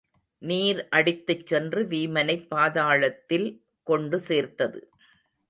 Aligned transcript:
நீர் 0.41 0.87
அடித்துச் 0.89 1.45
சென்று 1.45 1.83
வீமனைப் 1.83 2.47
பாதளத்தில் 2.55 3.47
கொண்டு 3.87 4.19
சேர்த்தது. 4.19 4.81